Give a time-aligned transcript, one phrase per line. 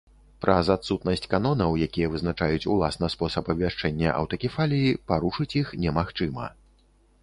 [0.43, 6.55] Праз адсутнасць канонаў, якія вызначаюць уласна спосаб абвяшчэння аўтакефаліі, парушыць іх немагчыма.